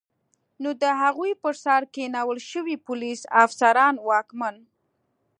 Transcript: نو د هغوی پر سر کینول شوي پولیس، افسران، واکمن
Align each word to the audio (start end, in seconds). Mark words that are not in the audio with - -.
نو 0.61 0.69
د 0.81 0.83
هغوی 1.01 1.31
پر 1.43 1.53
سر 1.63 1.81
کینول 1.95 2.39
شوي 2.51 2.75
پولیس، 2.87 3.21
افسران، 3.43 3.95
واکمن 4.07 4.55